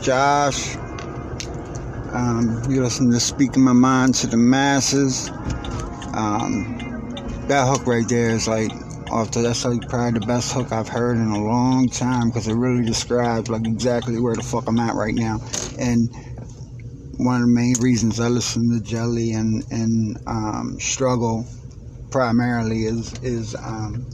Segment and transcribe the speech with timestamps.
[0.00, 0.76] Josh.
[2.12, 5.28] Um, you listen to Speaking My Mind to the Masses.
[6.14, 6.78] Um,
[7.48, 11.16] that hook right there is like, the, that's like probably the best hook I've heard
[11.16, 14.94] in a long time because it really describes like exactly where the fuck I'm at
[14.94, 15.40] right now.
[15.78, 16.08] And
[17.16, 21.46] one of the main reasons I listen to Jelly and, and um, Struggle
[22.10, 24.06] primarily is, is um,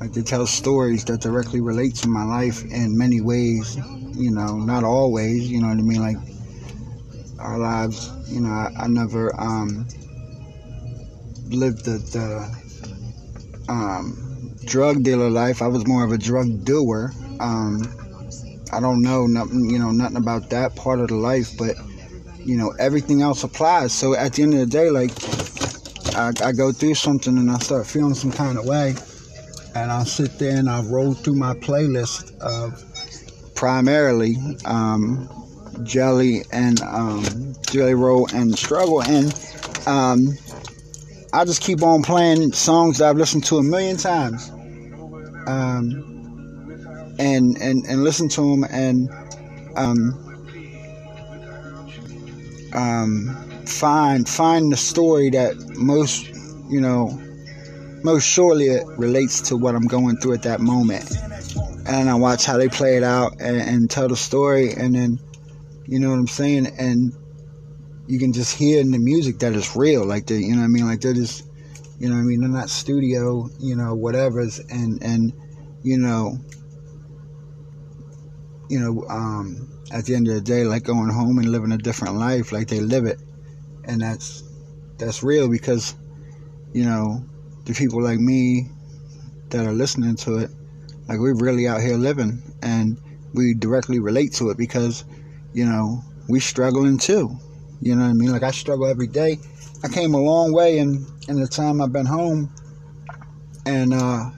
[0.00, 3.76] like to tell stories that directly relate to my life in many ways
[4.18, 6.00] you know not always you know what i mean?
[6.00, 6.16] Like
[7.38, 9.86] our lives you know i, I never um
[11.50, 15.62] lived the, the um drug dealer life.
[15.62, 17.12] I was more of a drug doer.
[17.40, 17.82] Um
[18.70, 21.74] i don't know nothing you know nothing about that part of the life but
[22.44, 23.92] you know everything else applies.
[23.92, 25.12] So at the end of the day like
[26.16, 28.94] I, I go through something and i start feeling some kind of way
[29.74, 32.82] and I'll sit there and I'll roll through my playlist of
[33.58, 35.28] primarily um,
[35.82, 37.24] Jelly and um,
[37.68, 39.34] Jelly Roll and Struggle, and
[39.84, 40.28] um,
[41.32, 44.48] I just keep on playing songs that I've listened to a million times,
[45.48, 49.10] um, and and and listen to them and
[49.74, 50.14] um,
[52.74, 53.34] um,
[53.66, 56.28] find find the story that most
[56.70, 57.08] you know
[58.04, 61.10] most surely relates to what I'm going through at that moment.
[61.88, 65.18] And I watch how they play it out and, and, tell the story, and then,
[65.86, 66.66] you know what I'm saying?
[66.78, 67.14] And
[68.06, 70.04] you can just hear in the music that it's real.
[70.04, 70.86] Like, they, you know what I mean?
[70.86, 71.46] Like, they're just,
[71.98, 72.40] you know what I mean?
[72.42, 75.32] They're not studio, you know, whatever's, and, and,
[75.82, 76.36] you know,
[78.68, 81.78] you know, um, at the end of the day, like going home and living a
[81.78, 83.18] different life, like they live it.
[83.84, 84.42] And that's,
[84.98, 85.94] that's real because,
[86.74, 87.24] you know,
[87.64, 88.68] the people like me
[89.48, 90.50] that are listening to it,
[91.08, 92.98] like we're really out here living and
[93.34, 95.04] we directly relate to it because,
[95.52, 97.36] you know, we struggling too.
[97.80, 98.32] You know what I mean?
[98.32, 99.38] Like I struggle every day.
[99.82, 102.52] I came a long way in in the time I've been home
[103.66, 104.30] and uh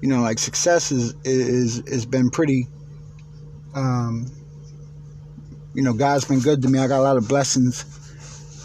[0.00, 2.66] you know like success is is has been pretty
[3.74, 4.26] um
[5.72, 6.78] you know God's been good to me.
[6.78, 7.84] I got a lot of blessings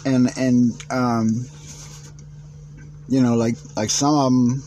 [0.04, 1.46] and and um
[3.08, 4.62] you know, like like some of them,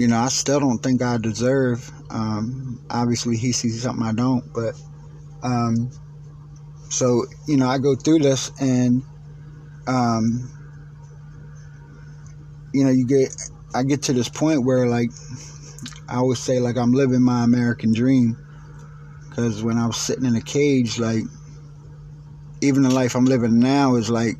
[0.00, 1.90] you know, I still don't think I deserve.
[2.10, 4.80] Um, obviously, he sees something I don't, but
[5.42, 5.90] um,
[6.88, 9.02] so you know, I go through this, and
[9.86, 10.50] um,
[12.72, 13.36] you know, you get,
[13.74, 15.10] I get to this point where like
[16.08, 18.38] I always say, like I'm living my American dream,
[19.28, 21.24] because when I was sitting in a cage, like
[22.62, 24.38] even the life I'm living now is like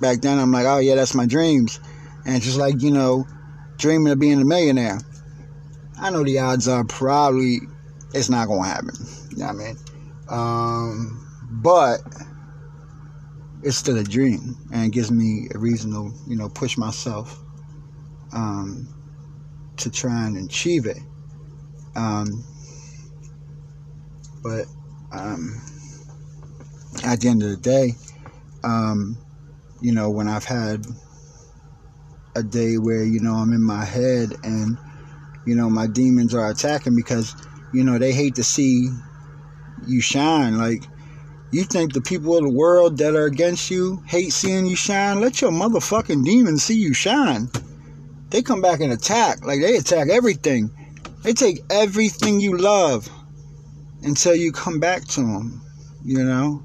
[0.00, 1.78] back then I'm like, oh yeah, that's my dreams.
[2.24, 3.24] And just like, you know,
[3.76, 5.00] dreaming of being a millionaire.
[5.98, 7.60] I know the odds are probably
[8.14, 8.94] it's not gonna happen.
[9.30, 9.76] You know what I mean?
[10.28, 12.00] Um, but
[13.62, 17.38] it's still a dream and it gives me a reason to, you know, push myself
[18.32, 18.88] um,
[19.78, 20.98] to try and achieve it.
[21.94, 22.44] Um,
[24.42, 24.66] but
[25.12, 25.60] um,
[27.04, 27.94] at the end of the day,
[28.64, 29.16] um,
[29.80, 30.86] you know, when I've had
[32.36, 34.76] a day where, you know, I'm in my head and,
[35.46, 37.34] you know, my demons are attacking because,
[37.72, 38.88] you know, they hate to see
[39.86, 40.58] you shine.
[40.58, 40.84] Like,
[41.50, 45.20] you think the people of the world that are against you hate seeing you shine?
[45.20, 47.48] Let your motherfucking demons see you shine.
[48.30, 49.44] They come back and attack.
[49.44, 50.70] Like, they attack everything.
[51.22, 53.08] They take everything you love
[54.02, 55.62] until you come back to them,
[56.04, 56.62] you know?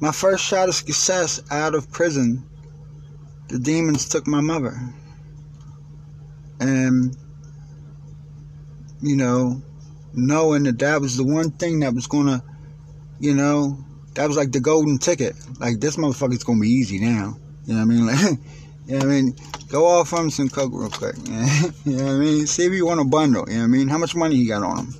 [0.00, 2.44] My first shot of success out of prison,
[3.48, 4.78] the demons took my mother.
[6.60, 7.16] And,
[9.02, 9.62] you know,
[10.14, 12.42] knowing that that was the one thing that was going to,
[13.20, 13.78] you know,
[14.14, 15.34] that was like the golden ticket.
[15.58, 17.36] Like, this motherfucker's going to be easy now.
[17.66, 18.38] You know what I mean?
[18.86, 19.36] Like, you know what I mean?
[19.68, 21.16] Go off him some coke real quick.
[21.86, 22.46] you know what I mean?
[22.46, 23.46] See if you want a bundle.
[23.48, 23.88] You know what I mean?
[23.88, 24.94] How much money he got on him?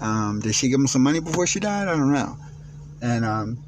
[0.00, 1.88] Um, did she give him some money before she died?
[1.88, 2.38] I don't know.
[3.02, 3.58] And, um,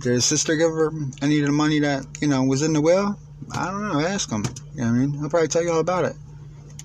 [0.00, 0.92] did his sister give her
[1.22, 3.18] any of the money that, you know, was in the will?
[3.52, 4.00] I don't know.
[4.00, 4.44] Ask him.
[4.74, 5.12] You know I mean?
[5.12, 6.16] He'll probably tell you all about it.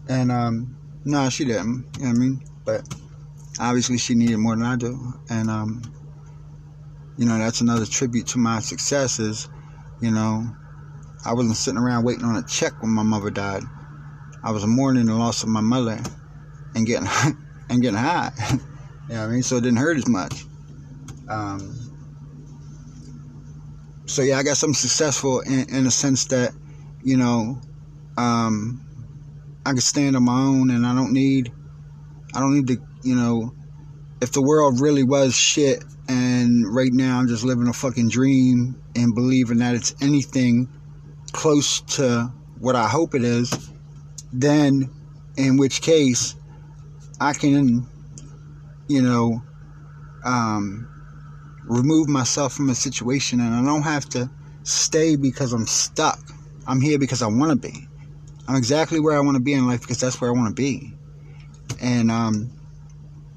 [0.07, 1.85] And, um, no, she didn't.
[1.97, 2.43] You know what I mean?
[2.65, 2.95] But
[3.59, 5.13] obviously she needed more than I do.
[5.29, 5.81] And, um,
[7.17, 9.49] you know, that's another tribute to my successes.
[10.01, 10.47] You know,
[11.25, 13.63] I wasn't sitting around waiting on a check when my mother died.
[14.43, 15.99] I was mourning the loss of my mother
[16.75, 17.07] and getting
[17.69, 18.31] and getting high.
[18.51, 18.57] you
[19.09, 19.43] know what I mean?
[19.43, 20.45] So it didn't hurt as much.
[21.29, 21.82] Um,
[24.13, 26.53] so yeah, I guess I'm successful in, in a sense that,
[27.03, 27.59] you know,
[28.15, 28.79] um,
[29.65, 31.51] I can stand on my own and I don't need
[32.35, 33.55] I don't need to, you know,
[34.21, 38.79] if the world really was shit and right now I'm just living a fucking dream
[38.95, 40.69] and believing that it's anything
[41.31, 43.71] close to what I hope it is,
[44.31, 44.91] then
[45.37, 46.35] in which case
[47.19, 47.87] I can,
[48.87, 49.41] you know,
[50.23, 50.87] um,
[51.65, 54.29] remove myself from a situation and I don't have to
[54.63, 56.19] stay because I'm stuck.
[56.67, 57.87] I'm here because I want to be.
[58.47, 60.61] I'm exactly where I want to be in life because that's where I want to
[60.61, 60.93] be.
[61.81, 62.51] And um,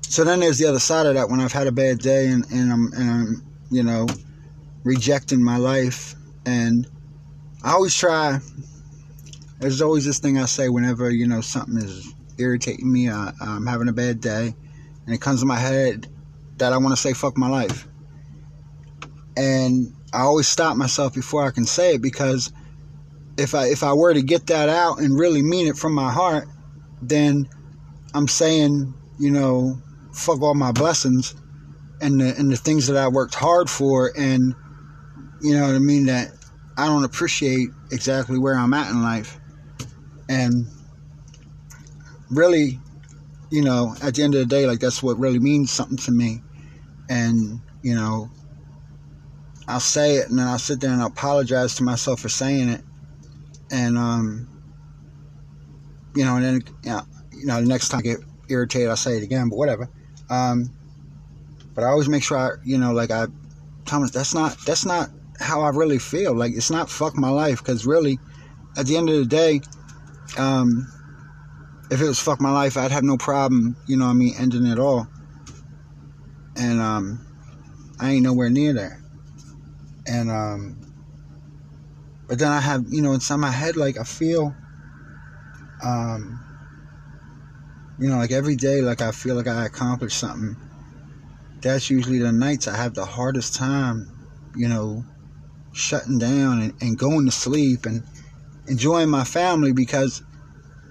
[0.02, 2.44] so then there's the other side of that when I've had a bad day and,
[2.50, 4.06] and I'm and I'm you know
[4.84, 6.14] rejecting my life
[6.44, 6.86] and
[7.62, 8.38] I always try.
[9.58, 13.10] There's always this thing I say whenever you know something is irritating me.
[13.10, 14.54] I, I'm having a bad day,
[15.06, 16.06] and it comes to my head
[16.58, 17.88] that I want to say "fuck my life,"
[19.36, 22.52] and I always stop myself before I can say it because
[23.36, 26.10] if I if I were to get that out and really mean it from my
[26.10, 26.48] heart,
[27.02, 27.48] then
[28.14, 29.78] I'm saying, you know,
[30.12, 31.34] fuck all my blessings
[32.00, 34.54] and the and the things that I worked hard for and
[35.42, 36.30] you know what I mean that
[36.78, 39.38] I don't appreciate exactly where I'm at in life.
[40.28, 40.66] And
[42.30, 42.78] really,
[43.50, 46.10] you know, at the end of the day, like that's what really means something to
[46.10, 46.42] me.
[47.08, 48.30] And, you know,
[49.68, 52.68] I'll say it and then I'll sit there and I'll apologize to myself for saying
[52.68, 52.82] it.
[53.70, 54.48] And um
[56.14, 56.62] you know, and then
[57.32, 58.18] you know, the next time I get
[58.48, 59.88] irritated I'll say it again, but whatever.
[60.30, 60.70] Um
[61.74, 63.26] but I always make sure I you know, like I
[63.86, 66.34] Thomas, that's not that's not how I really feel.
[66.34, 68.18] Like it's not fuck my life because really,
[68.76, 69.60] at the end of the day,
[70.36, 70.86] um,
[71.90, 73.76] if it was fuck my life, I'd have no problem.
[73.86, 75.08] You know, I mean, ending it all.
[76.56, 77.26] And um,
[78.00, 79.00] I ain't nowhere near there.
[80.08, 80.76] And um,
[82.28, 84.56] but then I have you know inside my head like I feel,
[85.82, 86.44] um,
[87.98, 90.56] you know, like every day like I feel like I accomplished something.
[91.62, 94.06] That's usually the nights I have the hardest time,
[94.54, 95.04] you know,
[95.72, 98.02] shutting down and, and going to sleep and
[98.66, 100.22] enjoying my family because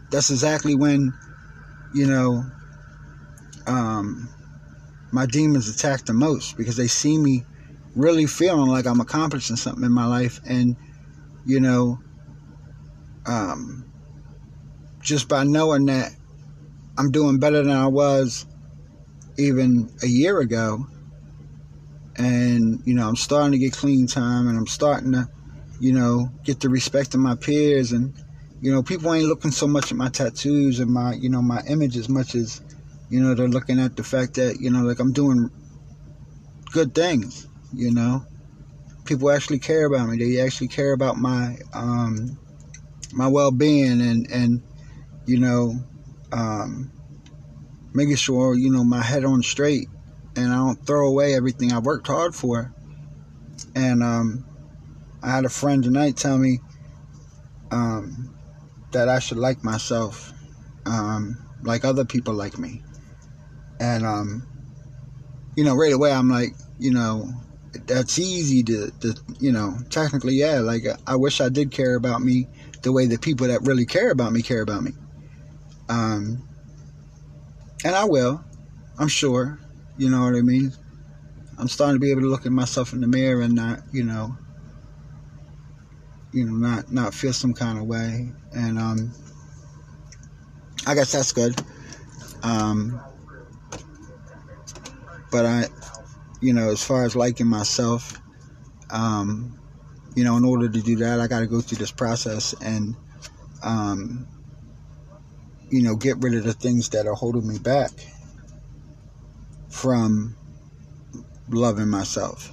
[0.09, 1.13] that's exactly when,
[1.93, 2.45] you know,
[3.67, 4.29] um,
[5.11, 7.45] my demons attack the most because they see me
[7.95, 10.39] really feeling like I'm accomplishing something in my life.
[10.45, 10.75] And,
[11.45, 11.99] you know,
[13.25, 13.85] um,
[15.01, 16.11] just by knowing that
[16.97, 18.45] I'm doing better than I was
[19.37, 20.87] even a year ago,
[22.17, 25.27] and you know I'm starting to get clean time and I'm starting to
[25.79, 28.13] you know get the respect of my peers and
[28.61, 31.61] you know people ain't looking so much at my tattoos and my you know my
[31.67, 32.61] image as much as
[33.09, 35.49] you know they're looking at the fact that you know like I'm doing
[36.71, 38.23] good things you know
[39.05, 42.37] people actually care about me they actually care about my um
[43.13, 44.61] my well-being and and
[45.25, 45.75] you know
[46.31, 46.91] um
[47.93, 49.87] making sure you know my head on straight
[50.35, 52.71] and I don't throw away everything I worked hard for.
[53.73, 54.45] And um,
[55.23, 56.59] I had a friend tonight tell me
[57.71, 58.35] um,
[58.91, 60.33] that I should like myself,
[60.85, 62.81] um, like other people like me.
[63.79, 64.47] And um,
[65.55, 67.29] you know, right away I'm like, you know,
[67.85, 70.59] that's easy to, to, you know, technically, yeah.
[70.59, 72.47] Like I wish I did care about me
[72.81, 74.91] the way the people that really care about me care about me.
[75.89, 76.47] Um,
[77.83, 78.43] and I will,
[78.97, 79.59] I'm sure.
[79.97, 80.73] You know what I mean?
[81.57, 84.03] I'm starting to be able to look at myself in the mirror and not, you
[84.03, 84.35] know,
[86.33, 88.29] you know, not not feel some kind of way.
[88.53, 89.11] And um,
[90.85, 91.55] I guess that's good.
[92.43, 93.01] Um,
[95.31, 95.65] but I,
[96.45, 98.21] you know, as far as liking myself,
[98.91, 99.59] um,
[100.15, 102.95] you know, in order to do that, I got to go through this process and,
[103.63, 104.27] um,
[105.71, 107.89] you know, get rid of the things that are holding me back
[109.69, 110.37] from
[111.49, 112.51] loving myself.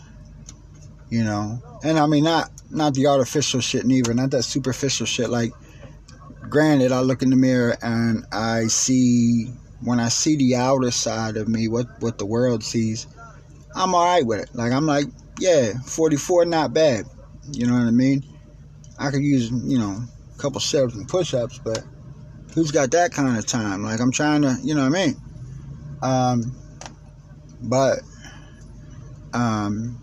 [1.10, 1.62] You know?
[1.84, 5.28] And I mean not not the artificial shit neither, not that superficial shit.
[5.28, 5.52] Like
[6.48, 9.52] granted I look in the mirror and I see
[9.84, 13.06] when I see the outer side of me, what what the world sees,
[13.74, 14.54] I'm alright with it.
[14.54, 15.06] Like I'm like,
[15.38, 17.06] yeah, 44 not bad.
[17.50, 18.24] You know what I mean?
[18.98, 20.02] I could use, you know,
[20.34, 21.82] a couple sit-ups and push-ups, but
[22.54, 23.82] who's got that kind of time?
[23.82, 25.16] Like I'm trying to, you know what I mean?
[26.02, 26.56] Um,
[27.62, 28.00] but,
[29.32, 30.02] um,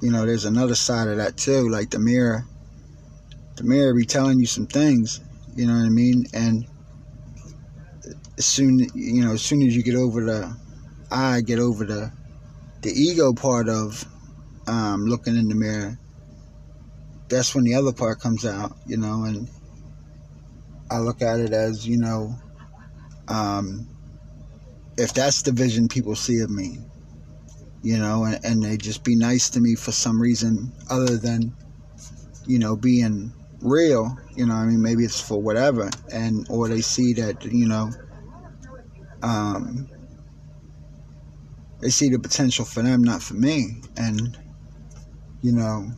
[0.00, 1.68] you know, there's another side of that too.
[1.68, 2.46] Like the mirror,
[3.56, 5.20] the mirror be telling you some things.
[5.54, 6.26] You know what I mean?
[6.32, 6.66] And
[8.38, 10.56] as soon, you know, as soon as you get over the,
[11.10, 12.12] I get over the,
[12.82, 14.04] the ego part of
[14.66, 15.98] um, looking in the mirror.
[17.28, 18.76] That's when the other part comes out.
[18.86, 19.48] You know, and
[20.90, 22.36] I look at it as you know.
[23.28, 23.88] um,
[24.96, 26.78] if that's the vision people see of me,
[27.82, 31.52] you know, and, and they just be nice to me for some reason other than,
[32.46, 36.80] you know, being real, you know, I mean, maybe it's for whatever, and or they
[36.80, 37.90] see that, you know,
[39.22, 39.88] um,
[41.80, 44.38] they see the potential for them, not for me, and
[45.42, 45.90] you know,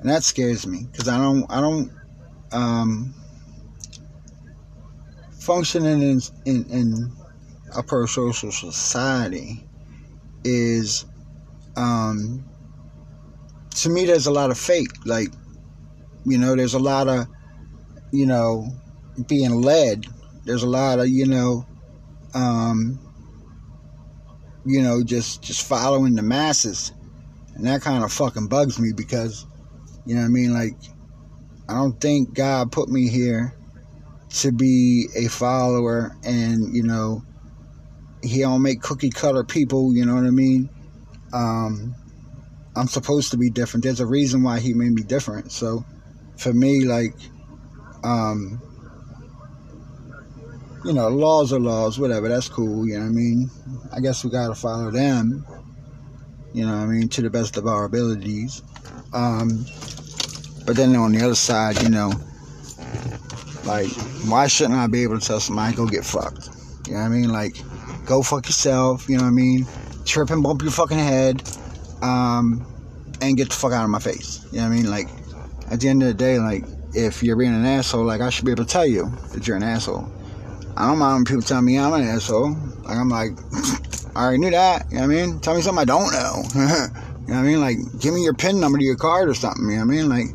[0.00, 1.92] and that scares me because I don't, I don't,
[2.52, 3.14] um,
[5.40, 7.12] functioning in in, in
[7.76, 9.66] a pro-social society
[10.44, 11.04] is,
[11.76, 12.44] um,
[13.70, 15.28] to me, there's a lot of fake, like,
[16.24, 17.26] you know, there's a lot of,
[18.12, 18.68] you know,
[19.26, 20.06] being led.
[20.44, 21.66] There's a lot of, you know,
[22.34, 22.98] um,
[24.64, 26.92] you know, just just following the masses,
[27.54, 29.46] and that kind of fucking bugs me because,
[30.06, 30.76] you know, what I mean, like,
[31.68, 33.54] I don't think God put me here
[34.30, 37.22] to be a follower, and you know,
[38.22, 39.94] He don't make cookie cutter people.
[39.94, 40.70] You know what I mean?
[41.32, 41.94] Um,
[42.76, 43.84] I'm supposed to be different.
[43.84, 45.52] There's a reason why He made me different.
[45.52, 45.84] So,
[46.36, 47.14] for me, like,
[48.02, 48.60] um,
[50.84, 53.50] you know, laws are laws, whatever, that's cool, you know what I mean?
[53.92, 55.46] I guess we gotta follow them,
[56.52, 58.62] you know what I mean, to the best of our abilities.
[59.12, 59.64] Um,
[60.66, 62.12] but then on the other side, you know,
[63.64, 63.90] like,
[64.26, 66.50] why shouldn't I be able to tell somebody, go get fucked?
[66.86, 67.30] You know what I mean?
[67.30, 67.56] Like,
[68.04, 69.66] go fuck yourself, you know what I mean?
[70.04, 71.42] Trip and bump your fucking head,
[72.02, 72.66] um,
[73.22, 74.44] and get the fuck out of my face.
[74.52, 74.90] You know what I mean?
[74.90, 75.08] Like,
[75.70, 78.44] at the end of the day, like, if you're being an asshole, like, I should
[78.44, 80.10] be able to tell you that you're an asshole.
[80.76, 82.56] I don't mind when people tell me I'm an asshole.
[82.82, 83.32] Like I'm like,
[84.16, 84.86] I already knew that.
[84.90, 85.40] You know what I mean?
[85.40, 86.42] Tell me something I don't know.
[86.54, 86.88] you know
[87.26, 87.60] what I mean?
[87.60, 89.64] Like, give me your PIN number to your card or something.
[89.64, 90.08] You know what I mean?
[90.08, 90.26] Like,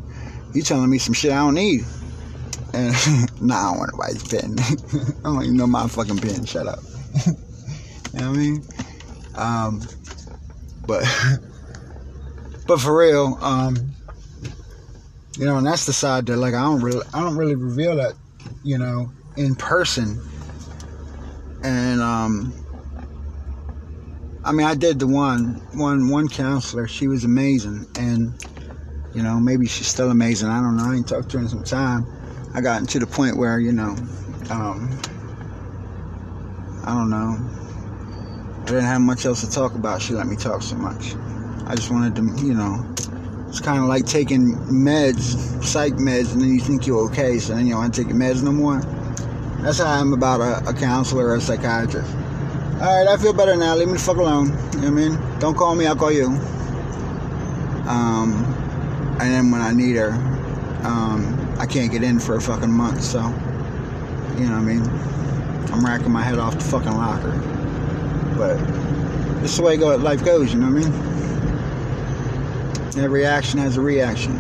[0.54, 1.82] you telling me some shit I don't need.
[2.74, 2.94] And
[3.42, 4.60] nah, I don't want nobody's PIN.
[4.60, 6.46] I don't even know my fucking PIN.
[6.46, 6.80] Shut up.
[7.26, 7.34] you
[8.20, 8.64] know what I mean?
[9.36, 9.82] Um,
[10.86, 11.04] but
[12.68, 13.76] but for real, um,
[15.38, 17.96] you know, and that's the side that like I don't really I don't really reveal
[17.96, 18.14] that,
[18.64, 20.22] you know, in person
[21.64, 22.54] and um,
[24.44, 26.88] I mean, I did the one, one, one counselor.
[26.88, 28.34] She was amazing, and
[29.14, 30.50] you know, maybe she's still amazing.
[30.50, 30.86] I don't know.
[30.86, 32.06] I ain't talked to her in some time.
[32.54, 33.96] I gotten to the point where you know,
[34.50, 35.00] um,
[36.84, 37.38] I don't know.
[38.62, 40.02] I didn't have much else to talk about.
[40.02, 41.16] She let me talk so much.
[41.68, 42.84] I just wanted to, you know,
[43.48, 47.56] it's kind of like taking meds, psych meds, and then you think you're okay, so
[47.56, 48.82] then you want to take your meds no more.
[49.62, 52.10] That's how I'm about a, a counselor or a psychiatrist.
[52.82, 53.76] All right, I feel better now.
[53.76, 54.48] Leave me the fuck alone.
[54.48, 55.20] You know what I mean?
[55.40, 56.28] Don't call me, I'll call you.
[57.88, 58.46] Um,
[59.20, 60.14] and then when I need her,
[60.84, 63.20] um, I can't get in for a fucking month, so,
[64.38, 64.88] you know what I mean?
[65.74, 67.38] I'm racking my head off the fucking locker.
[68.38, 68.58] But
[69.42, 70.94] this is the way go, life goes, you know what I mean?
[73.04, 74.40] Every action has a reaction.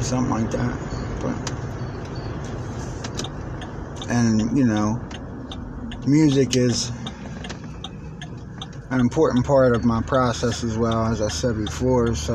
[0.00, 0.78] Something like that.
[1.20, 1.49] But
[4.10, 5.00] and you know,
[6.06, 6.90] music is
[8.90, 12.14] an important part of my process as well, as I said before.
[12.16, 12.34] So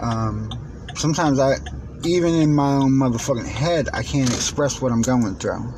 [0.00, 0.50] um,
[0.94, 1.56] sometimes I,
[2.04, 5.74] even in my own motherfucking head, I can't express what I'm going through.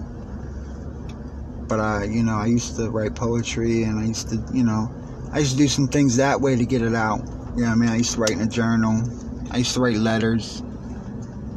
[1.66, 4.92] But I, you know, I used to write poetry, and I used to, you know,
[5.32, 7.20] I used to do some things that way to get it out.
[7.56, 9.02] You know, I mean, I used to write in a journal.
[9.50, 10.62] I used to write letters.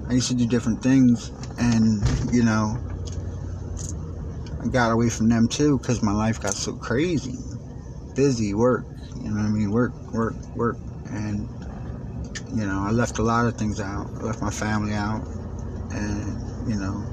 [0.07, 1.29] I used to do different things,
[1.59, 2.01] and
[2.33, 2.79] you know,
[4.71, 7.37] got away from them too because my life got so crazy.
[8.15, 9.71] Busy, work, you know what I mean?
[9.71, 10.77] Work, work, work.
[11.11, 11.47] And,
[12.55, 14.07] you know, I left a lot of things out.
[14.19, 15.25] I left my family out.
[15.91, 17.03] And, you know,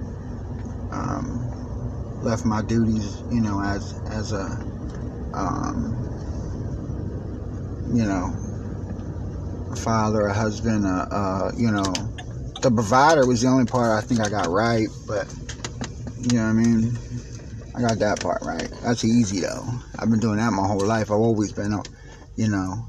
[0.91, 4.45] um, left my duties, you know, as, as a,
[5.35, 5.95] um,
[7.93, 8.33] you know,
[9.71, 11.85] a father, a husband, a, a, you know,
[12.63, 15.33] the provider was the only part I think I got right, but,
[16.23, 16.97] you know what I mean?
[17.75, 18.71] I got that part right.
[18.83, 19.65] That's easy though.
[19.99, 21.11] I've been doing that my whole life.
[21.11, 21.83] I've always been a,
[22.37, 22.89] you know,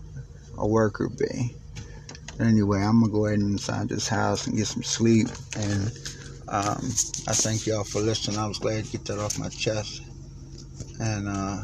[0.58, 1.56] a worker bee.
[2.38, 5.27] But Anyway, I'm gonna go ahead inside this house and get some sleep.
[5.58, 5.88] And
[6.50, 6.92] um,
[7.27, 8.38] I thank y'all for listening.
[8.38, 10.01] I was glad to get that off my chest.
[11.00, 11.63] And uh,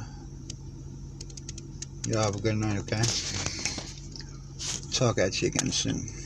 [2.08, 3.04] y'all have a good night, okay?
[4.94, 6.21] Talk at you again soon.